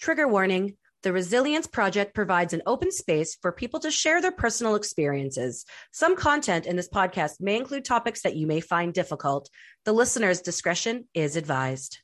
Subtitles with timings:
[0.00, 4.74] Trigger warning the Resilience Project provides an open space for people to share their personal
[4.76, 5.64] experiences.
[5.92, 9.48] Some content in this podcast may include topics that you may find difficult.
[9.84, 11.98] The listener's discretion is advised.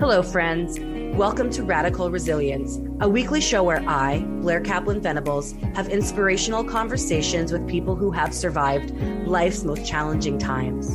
[0.00, 0.93] Hello, friends.
[1.16, 7.52] Welcome to Radical Resilience, a weekly show where I, Blair Kaplan Venables, have inspirational conversations
[7.52, 8.90] with people who have survived
[9.24, 10.90] life's most challenging times.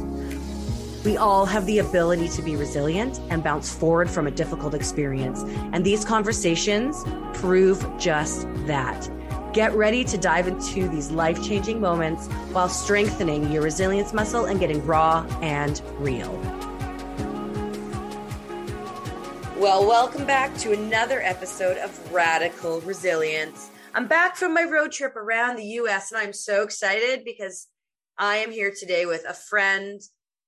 [1.05, 5.43] We all have the ability to be resilient and bounce forward from a difficult experience.
[5.71, 7.01] And these conversations
[7.35, 9.09] prove just that.
[9.53, 14.59] Get ready to dive into these life changing moments while strengthening your resilience muscle and
[14.59, 16.58] getting raw and real.
[19.59, 23.69] Well, welcome back to another episode of Radical Resilience.
[23.93, 27.67] I'm back from my road trip around the US and I'm so excited because
[28.17, 29.99] I am here today with a friend,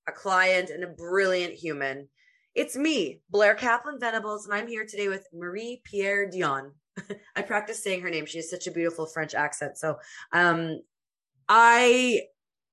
[0.08, 2.08] a client, and a brilliant human.
[2.55, 6.72] It's me, Blair Kaplan Venables, and I'm here today with Marie-Pier Dionne.
[7.35, 8.26] I practice saying her name.
[8.26, 9.78] She has such a beautiful French accent.
[9.78, 9.98] So
[10.32, 10.80] um
[11.50, 12.22] I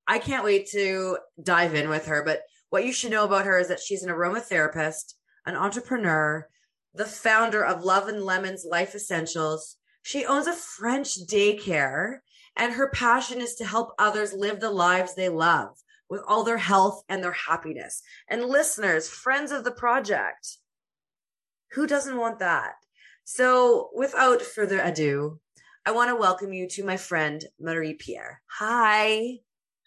[0.06, 2.22] I can't wait to dive in with her.
[2.24, 5.14] But what you should know about her is that she's an aromatherapist
[5.48, 6.46] an entrepreneur,
[6.92, 9.76] the founder of Love and Lemons Life Essentials.
[10.02, 12.18] She owns a French daycare,
[12.54, 15.70] and her passion is to help others live the lives they love
[16.10, 18.02] with all their health and their happiness.
[18.28, 20.58] And listeners, friends of the project,
[21.72, 22.72] who doesn't want that?
[23.24, 25.40] So, without further ado,
[25.86, 28.42] I want to welcome you to my friend Marie-Pier.
[28.58, 29.38] Hi.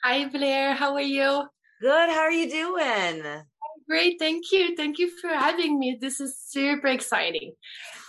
[0.03, 0.73] Hi, Blair.
[0.73, 1.44] How are you?
[1.81, 2.09] Good.
[2.09, 3.44] How are you doing?
[3.92, 4.17] Great.
[4.20, 4.73] Thank you.
[4.75, 5.97] Thank you for having me.
[6.00, 7.52] This is super exciting.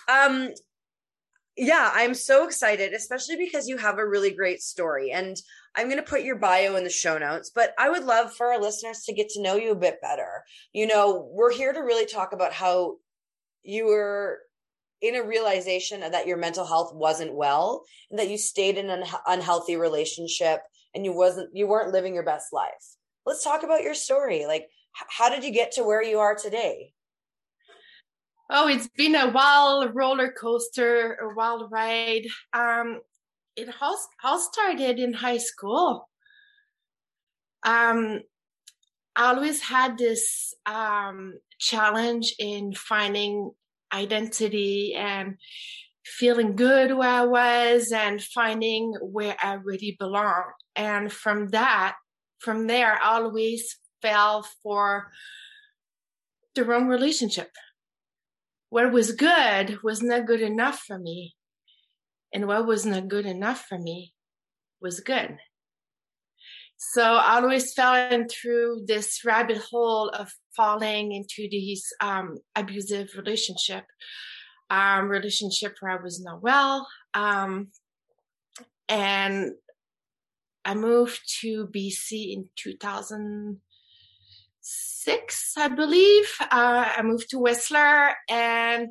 [0.09, 0.51] Um,
[1.57, 5.11] yeah, I'm so excited, especially because you have a really great story.
[5.11, 5.37] And
[5.75, 8.53] I'm going to put your bio in the show notes, but I would love for
[8.53, 10.45] our listeners to get to know you a bit better.
[10.73, 12.99] You know, we're here to really talk about how
[13.65, 14.39] you were
[15.01, 19.03] in a realization that your mental health wasn't well and that you stayed in an
[19.27, 20.61] unhealthy relationship
[20.95, 22.97] and you wasn't you weren't living your best life.
[23.27, 24.47] Let's talk about your story.
[24.47, 26.93] Like how did you get to where you are today?
[28.51, 32.27] Oh, it's been a wild roller coaster, a wild ride.
[32.53, 33.01] Um,
[33.57, 36.09] it all, all started in high school.
[37.65, 38.21] Um,
[39.15, 43.53] I always had this um, challenge in finding
[43.93, 45.37] identity and
[46.05, 50.45] feeling good where I was and finding where I really belong.
[50.75, 51.97] And from that,
[52.39, 55.11] from there, I always fell for
[56.55, 57.51] the wrong relationship.
[58.69, 61.35] What was good was not good enough for me.
[62.35, 64.15] And what was not good enough for me
[64.81, 65.39] was good.
[66.77, 73.85] So I always fell into this rabbit hole of falling into these um, abusive relationship,
[74.69, 76.89] um, relationship where I was not well.
[77.15, 77.69] Um,
[78.89, 79.53] and
[80.65, 83.61] I moved to BC in 2000,
[84.63, 86.27] six, I believe.
[86.41, 88.89] Uh, I moved to Whistler and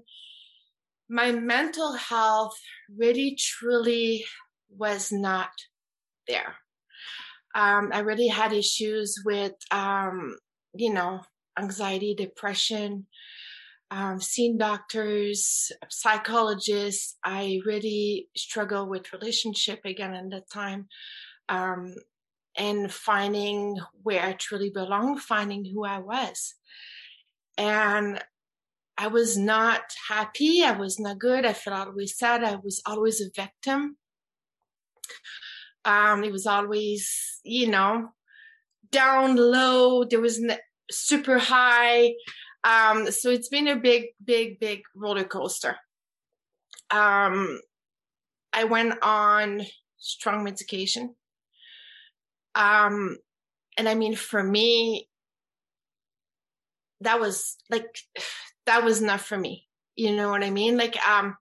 [1.09, 2.57] my mental health
[2.95, 4.25] really truly
[4.69, 5.49] was not
[6.27, 6.55] there.
[7.53, 10.37] Um, I really had issues with, um,
[10.73, 11.21] you know,
[11.59, 13.07] anxiety, depression,
[13.89, 17.17] um, seeing doctors, psychologists.
[17.25, 20.87] I really struggled with relationship again at that time.
[21.49, 21.93] Um,
[22.57, 26.55] and finding where I truly belong, finding who I was.
[27.57, 28.21] And
[28.97, 30.63] I was not happy.
[30.63, 31.45] I was not good.
[31.45, 32.43] I felt always sad.
[32.43, 33.97] I was always a victim.
[35.85, 38.09] Um, it was always, you know,
[38.91, 40.03] down low.
[40.03, 40.39] There was
[40.91, 42.13] super high.
[42.63, 45.77] Um, so it's been a big, big, big roller coaster.
[46.91, 47.59] Um,
[48.53, 49.61] I went on
[49.97, 51.15] strong medication
[52.55, 53.17] um,
[53.77, 55.07] and I mean, for me,
[57.01, 57.97] that was like,
[58.65, 59.67] that was not for me.
[59.95, 60.77] You know what I mean?
[60.77, 61.35] Like, um,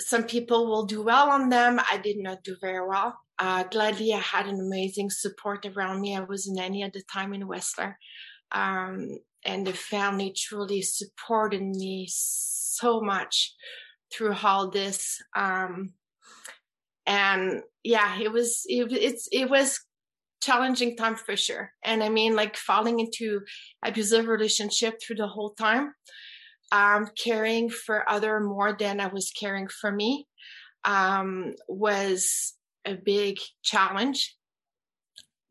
[0.00, 1.80] some people will do well on them.
[1.90, 3.18] I did not do very well.
[3.38, 6.16] Uh, gladly, I had an amazing support around me.
[6.16, 7.98] I was a nanny at the time in Whistler.
[8.52, 13.54] Um, and the family truly supported me so much
[14.12, 15.18] through all this.
[15.34, 15.94] Um,
[17.06, 19.80] and yeah it was it, it's it was
[20.42, 23.40] challenging time for sure and i mean like falling into
[23.84, 25.92] abusive relationship through the whole time
[26.72, 30.26] um caring for other more than i was caring for me
[30.84, 32.54] um was
[32.84, 34.36] a big challenge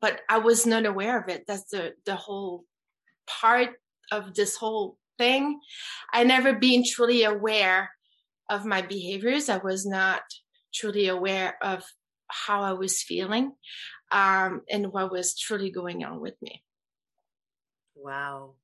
[0.05, 1.45] but I was not aware of it.
[1.47, 2.65] That's the the whole
[3.25, 3.69] part
[4.11, 5.59] of this whole thing.
[6.13, 7.89] I never been truly aware
[8.47, 9.49] of my behaviors.
[9.49, 10.21] I was not
[10.71, 11.83] truly aware of
[12.27, 13.53] how I was feeling
[14.11, 16.63] um, and what was truly going on with me.
[17.95, 18.55] Wow.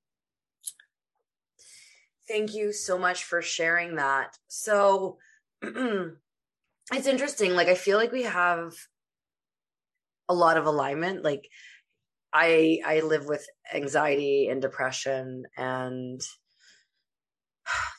[2.28, 4.38] Thank you so much for sharing that.
[4.48, 5.18] So
[5.62, 7.56] it's interesting.
[7.56, 8.74] Like, I feel like we have
[10.30, 11.24] a lot of alignment.
[11.24, 11.48] Like,
[12.34, 16.22] I I live with anxiety and depression and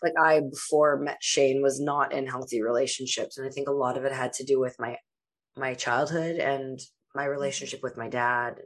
[0.02, 3.98] like I before met Shane was not in healthy relationships and I think a lot
[3.98, 4.96] of it had to do with my
[5.56, 6.80] my childhood and
[7.14, 7.32] my mm-hmm.
[7.32, 8.60] relationship with my dad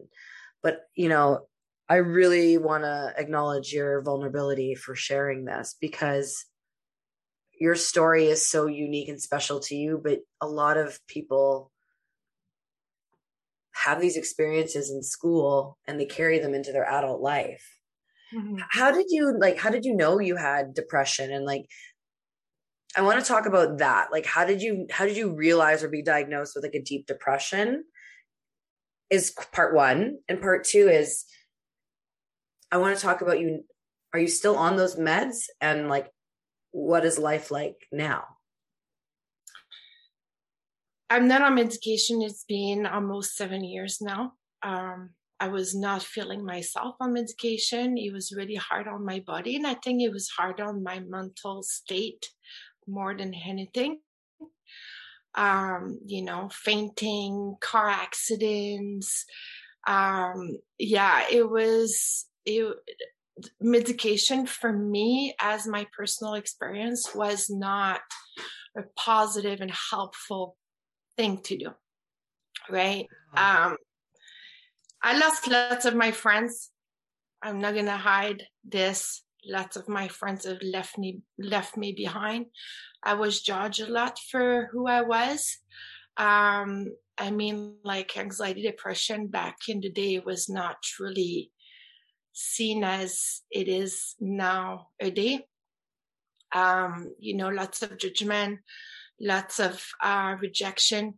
[0.62, 1.40] but you know
[1.88, 6.44] I really want to acknowledge your vulnerability for sharing this because
[7.58, 11.70] your story is so unique and special to you but a lot of people
[13.72, 17.78] have these experiences in school and they carry them into their adult life
[18.34, 18.56] mm-hmm.
[18.70, 21.66] how did you like how did you know you had depression and like
[22.96, 25.88] i want to talk about that like how did you how did you realize or
[25.88, 27.84] be diagnosed with like a deep depression
[29.10, 31.24] is part one and part two is
[32.72, 33.64] i want to talk about you
[34.12, 36.10] are you still on those meds and like
[36.72, 38.24] what is life like now
[41.08, 42.20] I'm not on medication.
[42.20, 44.32] It's been almost seven years now.
[44.62, 47.96] Um, I was not feeling myself on medication.
[47.96, 49.54] It was really hard on my body.
[49.54, 52.26] And I think it was hard on my mental state
[52.86, 54.00] more than anything.
[55.34, 59.24] Um, you know, fainting, car accidents.
[59.86, 62.74] Um, yeah, it was, it,
[63.60, 68.00] medication for me as my personal experience was not
[68.76, 70.56] a positive and helpful
[71.16, 71.70] thing to do
[72.70, 73.06] right
[73.36, 73.76] um
[75.02, 76.70] i lost lots of my friends
[77.42, 82.46] i'm not gonna hide this lots of my friends have left me left me behind.
[83.02, 85.58] I was judged a lot for who i was.
[86.16, 91.50] Um i mean like anxiety depression back in the day was not really
[92.32, 95.46] seen as it is now a day
[96.54, 98.60] um you know lots of judgment
[99.20, 101.14] lots of uh, rejection.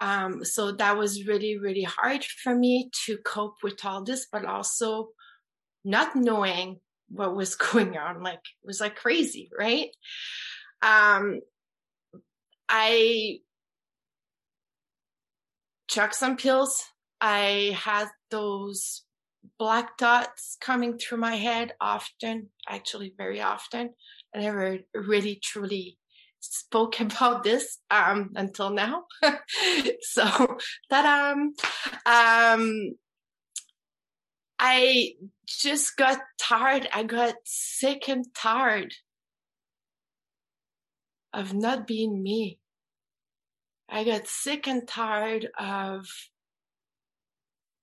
[0.00, 4.44] Um, so that was really, really hard for me to cope with all this, but
[4.44, 5.08] also
[5.84, 8.22] not knowing what was going on.
[8.22, 9.90] Like it was like crazy, right?
[10.82, 11.40] Um,
[12.68, 13.38] I
[15.88, 16.84] took some pills.
[17.20, 19.02] I had those
[19.58, 23.90] black dots coming through my head often, actually very often.
[24.34, 25.98] I never really truly
[26.38, 29.04] spoke about this um, until now.
[30.00, 30.58] so
[30.88, 31.54] that um,
[32.06, 32.94] um,
[34.62, 35.14] I
[35.46, 36.86] just got tired.
[36.92, 38.92] I got sick and tired
[41.32, 42.58] of not being me.
[43.88, 46.06] I got sick and tired of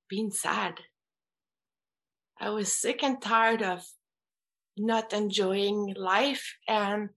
[0.08, 0.80] being sad.
[2.40, 3.84] I was sick and tired of
[4.78, 7.10] not enjoying life and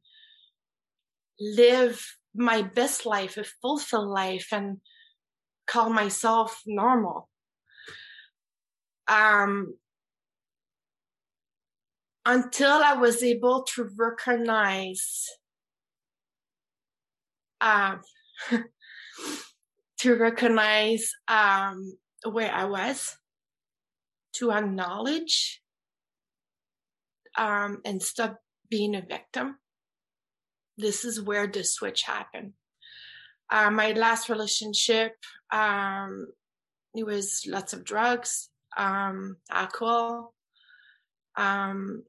[1.39, 4.79] live my best life, a fulfilled life, and
[5.67, 7.30] call myself normal.
[9.11, 9.75] Um,
[12.25, 15.27] until I was able to recognize,
[17.61, 18.01] um,
[19.99, 23.17] to recognize um, where I was,
[24.35, 25.61] to acknowledge
[27.37, 28.39] um, and stop
[28.71, 29.57] being a victim
[30.81, 32.53] this is where the switch happened.
[33.51, 35.13] Uh, my last relationship,
[35.53, 36.27] um,
[36.95, 40.35] it was lots of drugs, um, alcohol,
[41.37, 42.05] um,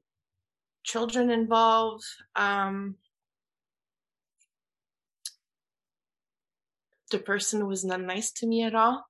[0.84, 2.04] children involved.
[2.36, 2.96] Um,
[7.10, 9.04] the person was not nice to me at all.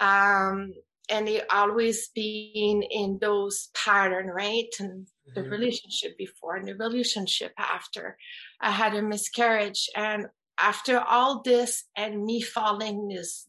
[0.00, 0.72] Um,
[1.08, 4.68] and it always been in those pattern, right?
[4.80, 5.50] And the mm-hmm.
[5.50, 8.16] relationship before and the relationship after.
[8.60, 9.88] I had a miscarriage.
[9.94, 10.26] And
[10.58, 13.46] after all this and me falling this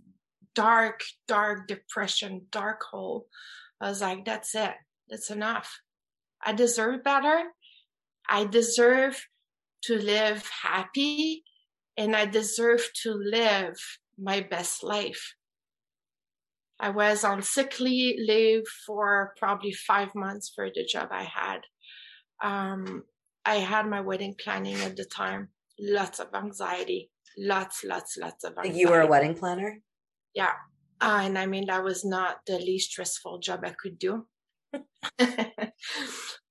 [0.55, 3.27] dark, dark depression, dark hole,
[3.81, 4.73] I was like, that's it.
[5.09, 5.79] That's enough.
[6.43, 7.43] I deserve better.
[8.29, 9.25] I deserve
[9.83, 11.43] to live happy
[11.97, 13.75] and I deserve to live
[14.17, 15.35] my best life.
[16.79, 21.61] I was on sick leave for probably five months for the job I had.
[22.41, 23.03] Um,
[23.45, 25.49] I had my wedding planning at the time.
[25.79, 27.09] Lots of anxiety.
[27.37, 28.79] Lots, lots, lots of anxiety.
[28.79, 29.79] You were a wedding planner?
[30.33, 30.53] Yeah.
[31.01, 34.25] Uh, and I mean, that was not the least stressful job I could do.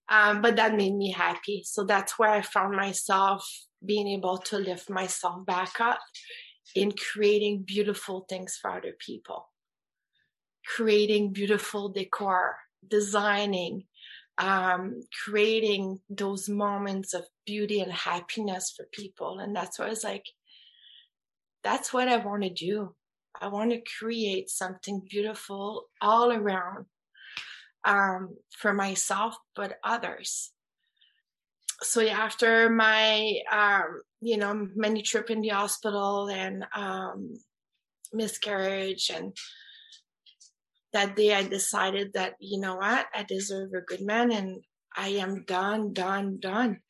[0.09, 1.63] um, but that made me happy.
[1.65, 3.49] So that's where I found myself
[3.85, 6.01] being able to lift myself back up
[6.75, 9.49] in creating beautiful things for other people,
[10.67, 13.85] creating beautiful decor, designing,
[14.39, 19.39] um, creating those moments of beauty and happiness for people.
[19.39, 20.25] And that's what I was like,
[21.63, 22.95] that's what I want to do.
[23.43, 26.87] I want to create something beautiful all around
[27.85, 30.53] um, for myself, but others.
[31.83, 37.35] So after my, um, you know, many trip in the hospital and um,
[38.13, 39.37] miscarriage and
[40.93, 44.63] that day I decided that, you know what, I deserve a good man and
[44.97, 46.81] I am done, done, done.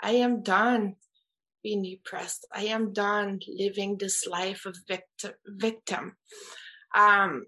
[0.00, 0.96] I am done
[1.62, 2.46] being depressed.
[2.52, 5.32] I am done living this life of victim.
[5.46, 6.16] victim.
[6.94, 7.46] Um,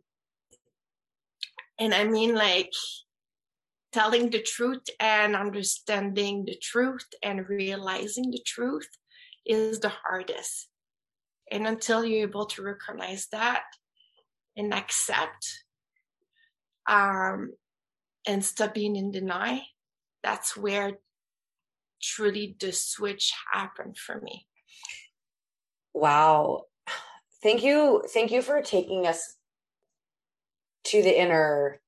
[1.78, 2.73] and I mean, like,
[3.92, 8.88] telling the truth and understanding the truth and realizing the truth
[9.47, 10.68] is the hardest.
[11.50, 13.62] And until you're able to recognize that
[14.56, 15.64] and accept
[16.88, 17.52] um,
[18.26, 19.61] and stop being in denial,
[20.25, 20.99] that's where
[22.04, 24.46] truly the switch happened for me.
[25.94, 26.64] Wow.
[27.42, 28.02] Thank you.
[28.12, 29.37] Thank you for taking us
[30.84, 31.80] to the inner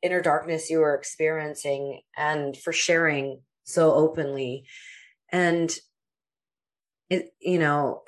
[0.00, 4.64] inner darkness you were experiencing and for sharing so openly.
[5.32, 5.76] And
[7.10, 8.02] it, you know,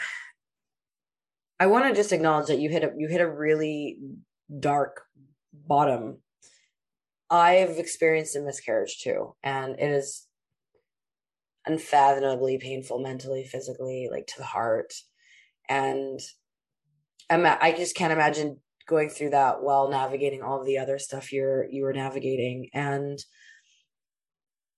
[1.58, 3.98] I want to just acknowledge that you hit a you hit a really
[4.58, 5.02] dark
[5.52, 6.18] bottom.
[7.28, 10.26] I've experienced a miscarriage too, and it is
[11.70, 14.92] unfathomably painful mentally, physically, like to the heart.
[15.68, 16.20] And
[17.28, 21.32] I'm, I just can't imagine going through that while navigating all of the other stuff
[21.32, 22.70] you're you were navigating.
[22.74, 23.18] And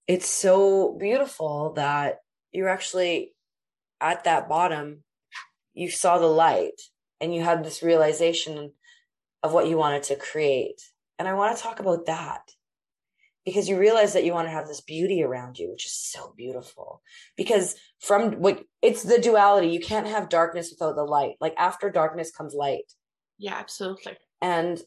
[0.06, 2.18] it's so beautiful that
[2.52, 3.32] you're actually
[4.00, 5.04] at that bottom,
[5.72, 6.80] you saw the light
[7.20, 8.72] and you had this realization
[9.42, 10.82] of what you wanted to create.
[11.18, 12.42] And I want to talk about that
[13.44, 16.32] because you realize that you want to have this beauty around you, which is so
[16.36, 17.02] beautiful.
[17.36, 19.68] Because from like it's the duality.
[19.68, 21.34] You can't have darkness without the light.
[21.40, 22.92] Like after darkness comes light.
[23.38, 24.16] Yeah, absolutely.
[24.40, 24.82] And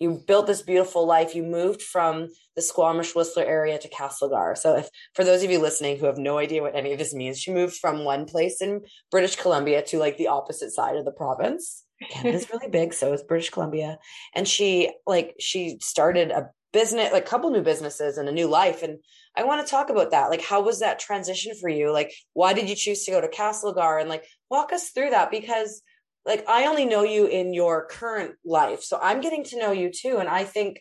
[0.00, 1.34] you built this beautiful life.
[1.34, 4.56] You moved from the Squamish Whistler area to Castlegar.
[4.56, 7.14] So, if for those of you listening who have no idea what any of this
[7.14, 8.80] means, she moved from one place in
[9.10, 11.84] British Columbia to like the opposite side of the province.
[12.10, 13.98] Canada's really big, so is British Columbia.
[14.34, 18.46] And she like she started a business, like a couple new businesses and a new
[18.46, 18.82] life.
[18.82, 18.98] And
[19.36, 20.30] I want to talk about that.
[20.30, 21.92] Like, how was that transition for you?
[21.92, 24.00] Like, why did you choose to go to Castlegar?
[24.00, 25.82] And like, walk us through that because
[26.26, 28.82] like I only know you in your current life.
[28.82, 30.18] So I'm getting to know you too.
[30.18, 30.80] And I think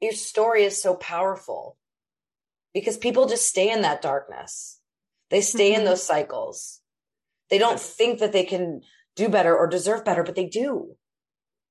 [0.00, 1.76] your story is so powerful
[2.74, 4.78] because people just stay in that darkness.
[5.30, 5.80] They stay mm-hmm.
[5.80, 6.80] in those cycles.
[7.48, 8.82] They don't think that they can
[9.14, 10.96] do better or deserve better, but they do.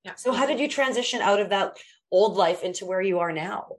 [0.05, 0.15] Yeah.
[0.15, 1.77] So how did you transition out of that
[2.11, 3.77] old life into where you are now?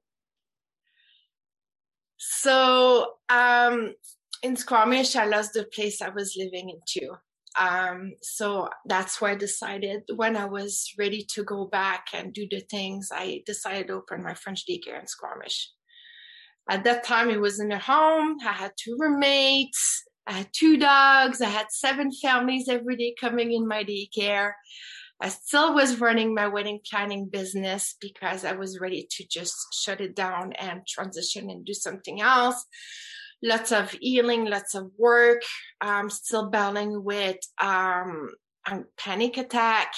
[2.18, 3.94] So um
[4.42, 7.14] in Squamish, I lost the place I was living into.
[7.58, 12.46] Um, so that's why I decided when I was ready to go back and do
[12.50, 15.70] the things, I decided to open my French daycare in Squamish.
[16.68, 18.36] At that time, it was in a home.
[18.44, 20.04] I had two roommates.
[20.26, 21.40] I had two dogs.
[21.40, 24.52] I had seven families every day coming in my daycare.
[25.20, 30.00] I still was running my wedding planning business because I was ready to just shut
[30.00, 32.64] it down and transition and do something else
[33.42, 35.42] lots of healing, lots of work.
[35.80, 38.30] I'm still battling with um,
[38.98, 39.92] panic attack.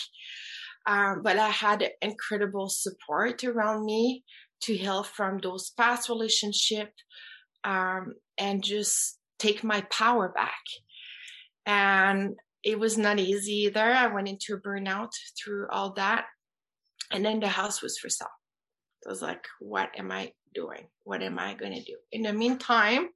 [0.87, 4.25] Um, but I had incredible support around me
[4.63, 6.93] to heal from those past relationship
[7.65, 10.63] um, and just take my power back.
[11.67, 12.37] And
[12.69, 13.81] it was not easy either.
[13.81, 15.09] I went into a burnout
[15.43, 16.27] through all that.
[17.11, 18.29] And then the house was for sale.
[19.07, 20.89] I was like, what am I doing?
[21.05, 21.97] What am I going to do?
[22.13, 23.09] In the meantime,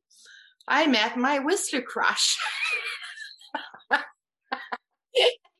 [0.66, 2.38] I met my Whistler crush.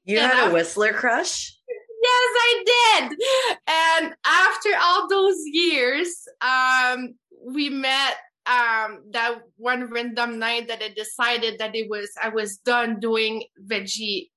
[0.05, 1.55] you had a Whistler crush?
[2.03, 3.19] Yes, I did.
[3.67, 7.15] And after all those years, um,
[7.47, 12.57] we met um that one random night that I decided that it was I was
[12.57, 14.31] done doing veggie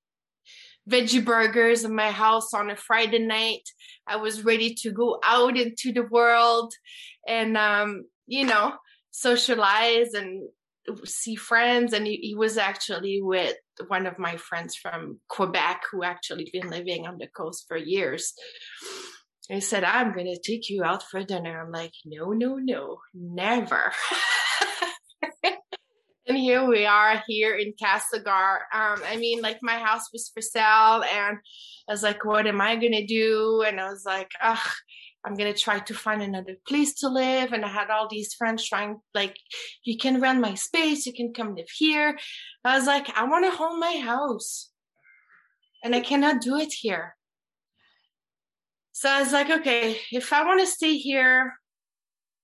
[0.89, 3.67] veggie burgers in my house on a Friday night.
[4.07, 6.73] I was ready to go out into the world
[7.27, 8.73] and um, you know,
[9.11, 10.47] socialize and
[11.03, 11.93] see friends.
[11.93, 13.55] And he, he was actually with
[13.87, 18.33] one of my friends from Quebec who actually been living on the coast for years.
[19.47, 21.61] He said, I'm going to take you out for dinner.
[21.61, 23.91] I'm like, no, no, no, never.
[26.27, 28.55] and here we are here in Castlegar.
[28.73, 31.37] Um, I mean, like my house was for sale and
[31.87, 33.63] I was like, what am I going to do?
[33.67, 34.71] And I was like, ugh,
[35.23, 37.53] I'm going to try to find another place to live.
[37.53, 39.35] And I had all these friends trying, like,
[39.83, 41.05] you can rent my space.
[41.05, 42.17] You can come live here.
[42.63, 44.71] I was like, I want to own my house
[45.83, 47.14] and I cannot do it here.
[48.97, 51.53] So I was like, okay, if I want to stay here,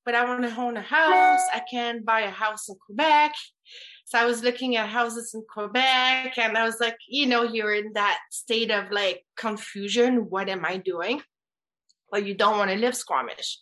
[0.04, 3.32] but I want to own a house, I can buy a house in Quebec.
[4.04, 7.74] So I was looking at houses in Quebec and I was like, you know, you're
[7.74, 10.30] in that state of like confusion.
[10.30, 11.22] What am I doing?
[12.12, 13.58] Well, you don't want to live Squamish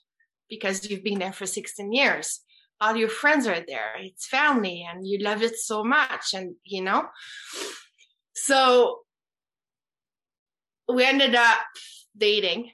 [0.50, 2.40] because you've been there for 16 years.
[2.82, 3.98] All your friends are there.
[4.00, 6.34] It's family and you love it so much.
[6.34, 7.06] And, you know,
[8.34, 9.02] so
[10.92, 11.60] we ended up
[12.18, 12.72] dating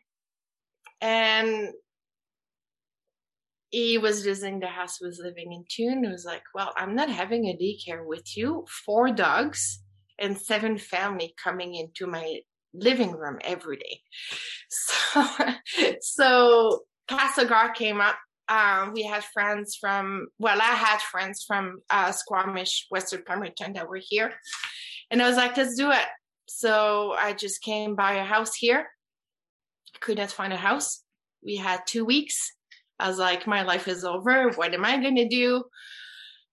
[1.05, 1.69] and
[3.69, 6.03] he was visiting the house was living in tune.
[6.03, 8.65] He was like well i'm not having a daycare with you.
[8.85, 9.83] Four dogs
[10.17, 12.39] and seven family coming into my
[12.73, 14.01] living room every day.
[14.69, 15.23] So
[16.01, 18.17] so Castlegar came up.
[18.49, 23.87] Um, we had friends from well i had friends from uh, squamish western Pemberton that
[23.89, 24.33] were here.
[25.11, 26.07] And i was like let's do it.
[26.47, 28.87] So i just came by a house here
[30.05, 31.01] could not find a house.
[31.43, 32.51] We had two weeks.
[32.99, 34.49] I was like, my life is over.
[34.51, 35.63] What am I going to do?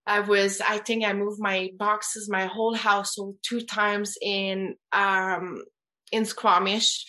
[0.06, 5.62] I was, I think I moved my boxes, my whole household two times in, um,
[6.10, 7.06] in Squamish.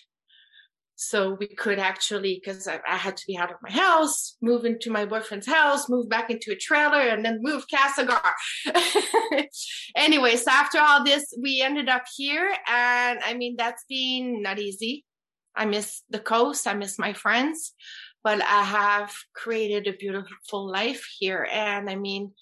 [0.95, 4.63] So we could actually, because I, I, had to be out of my house, move
[4.63, 8.31] into my boyfriend's house, move back into a trailer, and then move Castlegar.
[9.95, 12.55] anyway, so after all this, we ended up here.
[12.67, 15.03] And I mean, that's been not easy.
[15.55, 16.67] I miss the coast.
[16.67, 17.73] I miss my friends,
[18.23, 21.47] but I have created a beautiful life here.
[21.51, 22.33] And I mean,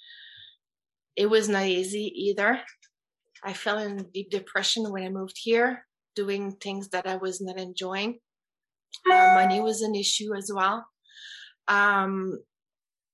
[1.15, 2.61] it was not easy either.
[3.43, 7.57] I fell in deep depression when I moved here, doing things that I was not
[7.57, 8.19] enjoying.
[9.09, 10.85] Uh, money was an issue as well.
[11.67, 12.39] Um,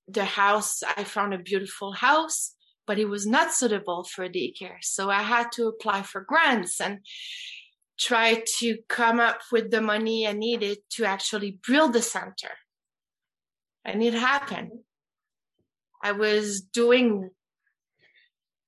[0.06, 2.54] the house, I found a beautiful house,
[2.86, 4.78] but it was not suitable for daycare.
[4.82, 7.00] So I had to apply for grants and
[7.98, 12.50] try to come up with the money I needed to actually build the center.
[13.84, 14.70] And it happened.
[16.02, 17.30] I was doing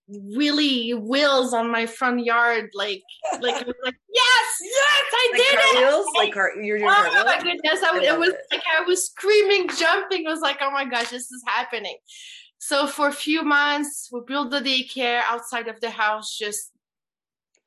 [0.09, 3.03] really wheels on my front yard, like,
[3.40, 6.07] like, I was like, yes, yes, I like did cartwheels?
[6.07, 6.19] it.
[6.19, 7.25] Like car- you're doing oh cartwheels?
[7.25, 7.83] my goodness!
[7.85, 8.40] I, I it was it.
[8.51, 10.27] like I was screaming, jumping.
[10.27, 11.97] I was like, oh my gosh, this is happening.
[12.59, 16.73] So for a few months, we built the daycare outside of the house, just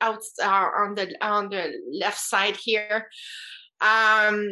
[0.04, 1.63] out uh, on the on the
[2.00, 3.08] left side here.
[3.82, 4.50] Um,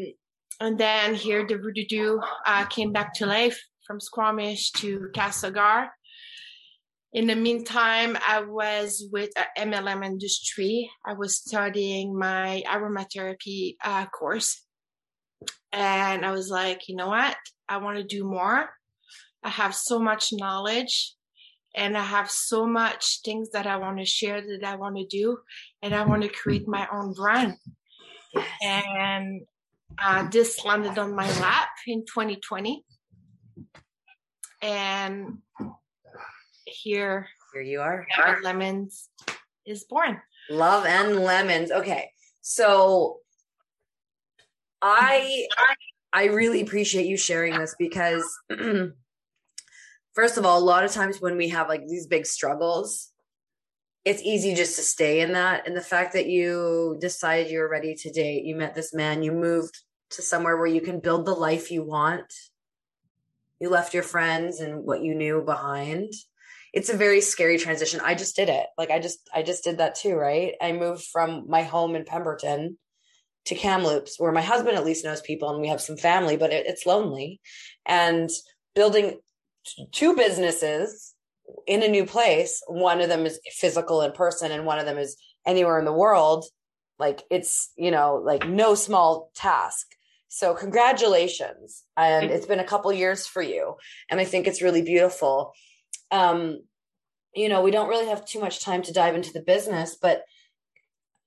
[0.60, 5.90] and then here the Voodoo uh, came back to life from Squamish to Castlegar.
[7.14, 10.90] In the meantime, I was with MLM industry.
[11.06, 14.66] I was studying my aromatherapy uh, course.
[15.74, 17.36] And I was like, you know what?
[17.68, 18.70] I want to do more.
[19.44, 21.16] I have so much knowledge
[21.76, 25.06] and I have so much things that I want to share that I want to
[25.06, 25.40] do,
[25.82, 27.56] and I want to create my own brand.
[28.64, 29.42] And
[30.02, 32.84] uh, this landed on my lap in 2020,
[34.62, 35.40] and
[36.66, 38.08] here, Here you are.
[38.18, 39.10] Lemon Lemons
[39.66, 40.22] is born.
[40.50, 41.72] Love and lemons.
[41.72, 42.12] Okay.
[42.42, 43.20] So
[44.82, 45.48] I
[46.14, 48.24] I really appreciate you sharing this because
[50.14, 53.12] first of all, a lot of times when we have like these big struggles,
[54.04, 55.68] it's easy just to stay in that.
[55.68, 59.24] And the fact that you decided you were ready to date, you met this man,
[59.24, 59.78] you moved
[60.12, 62.34] to somewhere where you can build the life you want.
[63.60, 66.12] You left your friends and what you knew behind.
[66.74, 68.02] It's a very scary transition.
[68.04, 68.66] I just did it.
[68.78, 70.54] Like I just I just did that too, right?
[70.62, 72.78] I moved from my home in Pemberton
[73.46, 76.52] to Kamloops, where my husband at least knows people and we have some family, but
[76.52, 77.40] it, it's lonely.
[77.86, 78.30] And
[78.74, 79.20] building
[79.92, 81.14] two businesses
[81.68, 82.62] in a new place.
[82.68, 85.94] One of them is physical in person and one of them is anywhere in the
[85.94, 86.46] world.
[87.00, 89.88] Like it's you know like no small task.
[90.30, 91.84] So congratulations.
[91.98, 93.76] And it's been a couple years for you
[94.10, 95.54] and i think it's really beautiful.
[96.12, 96.62] Um
[97.34, 100.24] you know we don't really have too much time to dive into the business but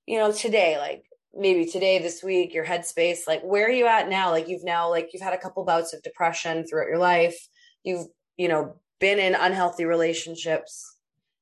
[0.07, 4.09] you know today like maybe today this week your headspace like where are you at
[4.09, 4.31] now?
[4.31, 7.37] Like you've now like you've had a couple bouts of depression throughout your life.
[7.83, 10.95] You've you know been in unhealthy relationships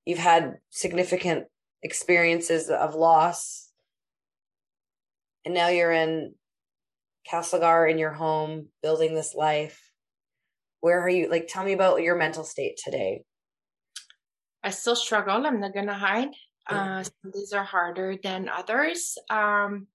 [0.05, 1.47] you've had significant
[1.83, 3.71] experiences of loss.
[5.45, 6.35] And now you're in
[7.31, 9.81] Castlegar in your home, building this life.
[10.81, 11.29] Where are you?
[11.29, 13.25] Like, tell me about your mental state today.
[14.65, 15.47] I still struggle.
[15.47, 16.29] I'm not gonna hide.
[16.69, 19.19] Uh, some days are harder than others.
[19.29, 19.89] Um,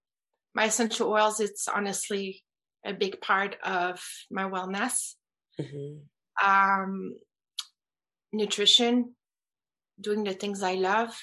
[0.53, 2.43] my essential oils, it's honestly
[2.85, 5.15] a big part of my wellness.
[5.59, 5.99] Mm-hmm.
[6.43, 7.15] Um,
[8.31, 9.15] nutrition,
[9.99, 11.15] doing the things I love,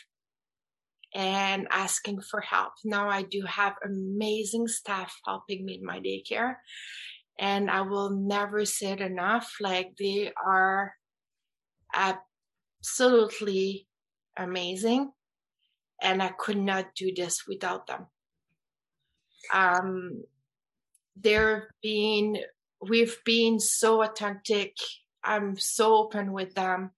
[1.14, 2.72] and asking for help.
[2.85, 6.57] Now I do have amazing staff helping me in my daycare,
[7.38, 9.57] and I will never say it enough.
[9.61, 10.94] Like they are
[11.94, 13.87] absolutely
[14.37, 15.12] amazing,
[16.03, 18.07] and I could not do this without them.
[19.53, 20.24] Um,
[21.16, 22.42] they're being,
[22.81, 24.72] we've been so authentic.
[25.24, 26.90] I'm so open with them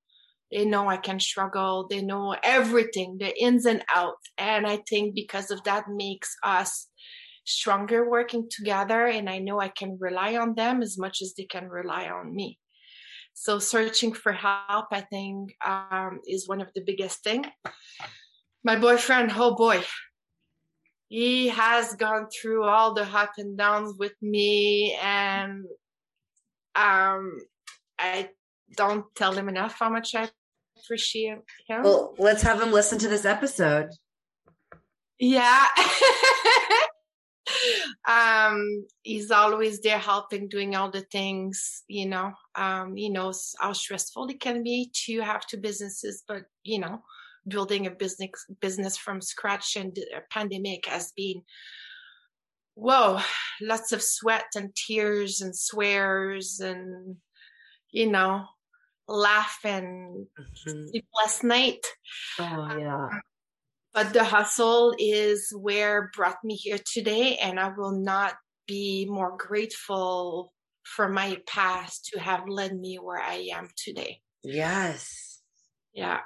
[0.53, 1.87] they know I can struggle.
[1.89, 4.31] They know everything, the ins and outs.
[4.39, 6.89] And I think because of that makes us
[7.45, 9.07] stronger working together.
[9.07, 12.35] And I know I can rely on them as much as they can rely on
[12.35, 12.59] me.
[13.35, 17.45] So searching for help, I think, um, is one of the biggest thing.
[18.65, 19.85] My boyfriend, oh boy,
[21.09, 25.65] he has gone through all the up and downs with me and
[26.75, 27.39] um,
[27.99, 28.31] I
[28.77, 30.29] don't tell him enough how much I
[30.79, 31.83] appreciate him.
[31.83, 33.91] Well, let's have him listen to this episode.
[35.19, 35.65] Yeah.
[38.09, 43.73] um he's always there helping doing all the things you know um he knows how
[43.73, 47.01] stressful it can be to have two businesses but you know
[47.47, 48.31] building a business
[48.61, 51.41] business from scratch and a pandemic has been
[52.75, 53.21] whoa
[53.61, 57.17] lots of sweat and tears and swears and
[57.97, 58.45] you know
[59.09, 60.87] laugh and mm-hmm.
[60.89, 61.85] sleepless night.
[62.39, 63.09] Oh yeah.
[63.13, 63.21] Um,
[63.95, 68.35] but the hustle is where brought me here today, and I will not
[68.67, 74.21] be more grateful for my past to have led me where I am today.
[74.45, 75.41] Yes.
[75.95, 76.21] Yeah.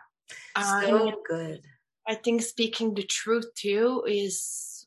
[0.58, 1.60] So um, good.
[2.08, 4.86] I think speaking the truth too is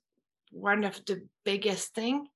[0.52, 2.28] one of the biggest thing.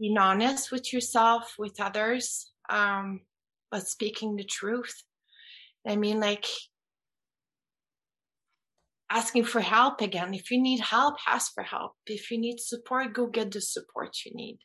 [0.00, 2.51] Being honest with yourself, with others.
[2.72, 3.20] Um,
[3.70, 4.94] but speaking the truth.
[5.86, 6.46] I mean, like
[9.10, 10.32] asking for help again.
[10.34, 11.92] If you need help, ask for help.
[12.06, 14.58] If you need support, go get the support you need.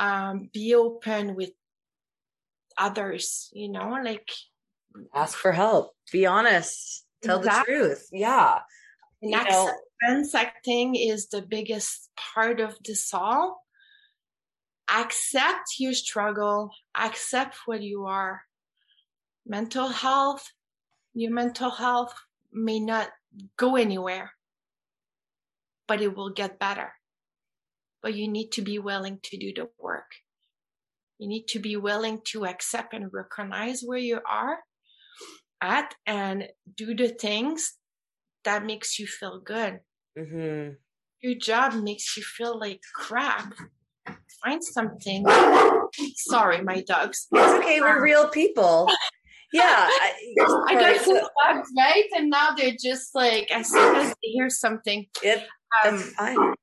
[0.00, 1.50] Um, be open with
[2.78, 4.30] others, you know, like
[5.14, 7.74] ask for help, be honest, tell exactly.
[7.74, 8.08] the truth.
[8.10, 8.60] Yeah.
[9.20, 13.62] And acceptance, think, is the biggest part of this all
[14.90, 18.42] accept your struggle, accept what you are.
[19.46, 20.52] Mental health,
[21.14, 22.14] your mental health
[22.52, 23.10] may not
[23.56, 24.32] go anywhere,
[25.88, 26.92] but it will get better.
[28.02, 30.10] But you need to be willing to do the work.
[31.18, 34.58] You need to be willing to accept and recognize where you are
[35.60, 37.74] at and do the things
[38.44, 39.80] that makes you feel good.
[40.18, 40.74] Mm-hmm.
[41.20, 43.54] Your job makes you feel like crap
[44.44, 45.24] find something.
[46.16, 47.26] Sorry, my dogs.
[47.32, 47.80] It's okay.
[47.80, 48.90] We're real people.
[49.54, 49.86] Yeah.
[49.86, 52.04] I, got two dogs, right?
[52.16, 55.04] And now they're just like, as soon as they hear something.
[55.22, 55.46] It,
[55.86, 56.54] um, fine.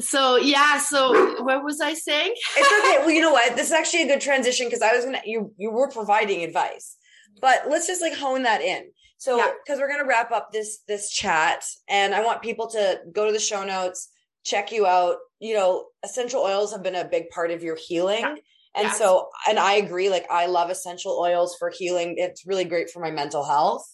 [0.00, 2.34] So yeah, so what was I saying?
[2.56, 2.98] it's okay.
[3.04, 3.56] Well, you know what?
[3.56, 6.96] This is actually a good transition because I was gonna you you were providing advice,
[7.40, 8.90] but let's just like hone that in.
[9.18, 9.76] So because yeah.
[9.78, 13.38] we're gonna wrap up this this chat, and I want people to go to the
[13.38, 14.08] show notes,
[14.44, 15.16] check you out.
[15.40, 18.20] You know, essential oils have been a big part of your healing.
[18.20, 18.34] Yeah.
[18.74, 18.98] And yes.
[18.98, 22.14] so, and I agree, like I love essential oils for healing.
[22.16, 23.84] It's really great for my mental health.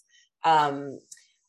[0.45, 0.99] Um,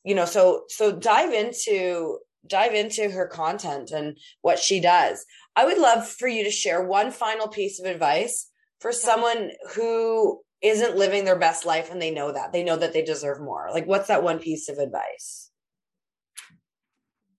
[0.03, 5.23] you know, so, so dive into, dive into her content and what she does.
[5.55, 10.41] I would love for you to share one final piece of advice for someone who
[10.61, 13.69] isn't living their best life and they know that they know that they deserve more.
[13.71, 15.48] Like, what's that one piece of advice?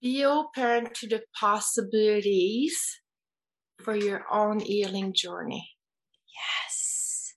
[0.00, 3.00] Be open to the possibilities
[3.82, 5.70] for your own healing journey.
[6.66, 7.34] Yes.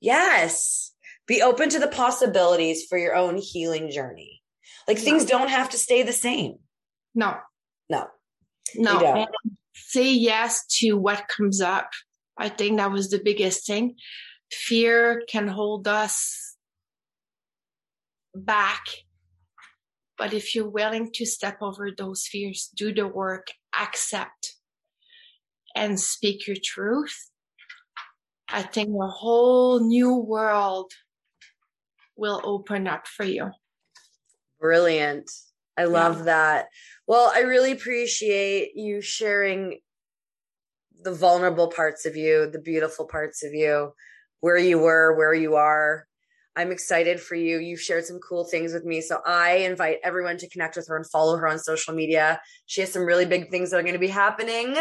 [0.00, 0.92] Yes.
[1.26, 4.42] Be open to the possibilities for your own healing journey.
[4.86, 6.56] Like things don't have to stay the same.
[7.14, 7.36] No.
[7.88, 8.06] No.
[8.76, 9.26] No.
[9.74, 11.90] Say yes to what comes up.
[12.36, 13.96] I think that was the biggest thing.
[14.50, 16.56] Fear can hold us
[18.34, 18.84] back
[20.18, 23.48] but if you're willing to step over those fears, do the work,
[23.78, 24.54] accept,
[25.74, 27.30] and speak your truth,
[28.48, 30.92] I think a whole new world
[32.16, 33.50] will open up for you.
[34.60, 35.30] Brilliant.
[35.76, 36.24] I love yeah.
[36.24, 36.66] that.
[37.06, 39.80] Well, I really appreciate you sharing
[41.02, 43.92] the vulnerable parts of you, the beautiful parts of you,
[44.40, 46.06] where you were, where you are.
[46.56, 47.58] I'm excited for you.
[47.58, 49.00] You've shared some cool things with me.
[49.00, 52.40] So I invite everyone to connect with her and follow her on social media.
[52.66, 54.76] She has some really big things that are going to be happening.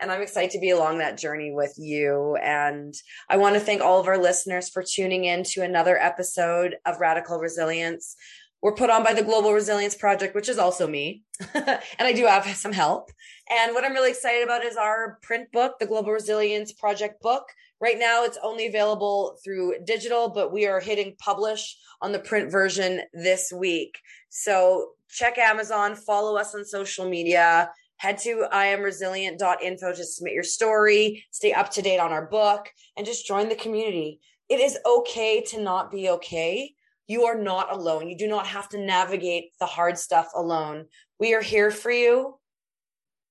[0.00, 2.36] And I'm excited to be along that journey with you.
[2.36, 2.94] And
[3.28, 7.00] I want to thank all of our listeners for tuning in to another episode of
[7.00, 8.16] Radical Resilience.
[8.62, 11.22] We're put on by the Global Resilience Project, which is also me.
[11.54, 13.10] and I do have some help.
[13.48, 17.44] And what I'm really excited about is our print book, the Global Resilience Project book.
[17.80, 22.52] Right now, it's only available through digital, but we are hitting publish on the print
[22.52, 23.98] version this week.
[24.28, 31.24] So check Amazon, follow us on social media, head to iamresilient.info to submit your story,
[31.30, 34.20] stay up to date on our book, and just join the community.
[34.50, 36.74] It is okay to not be okay.
[37.10, 38.08] You are not alone.
[38.08, 40.86] You do not have to navigate the hard stuff alone.
[41.18, 42.38] We are here for you.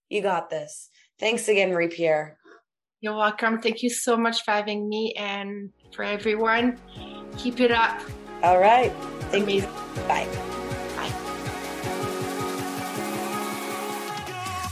[0.10, 0.90] You got this.
[1.18, 2.38] Thanks again, Marie-Pier.
[3.00, 3.62] You're welcome.
[3.62, 6.78] Thank you so much for having me and for everyone.
[7.38, 8.02] Keep it up.
[8.44, 8.92] All right.
[9.32, 9.70] Thank Amazing.
[9.70, 10.02] you.
[10.10, 10.28] Bye.
[10.98, 11.14] Bye.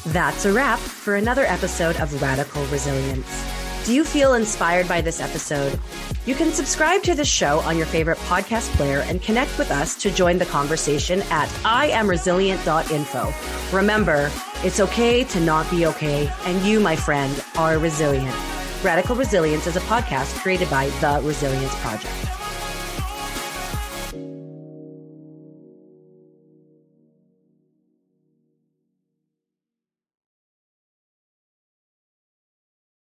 [0.08, 3.57] That's a wrap for another episode of Radical Resilience.
[3.88, 5.80] Do you feel inspired by this episode?
[6.26, 9.96] You can subscribe to the show on your favorite podcast player and connect with us
[10.02, 13.34] to join the conversation at iamresilient.info.
[13.74, 18.36] Remember, it's okay to not be okay, and you, my friend, are resilient.
[18.84, 22.37] Radical Resilience is a podcast created by The Resilience Project.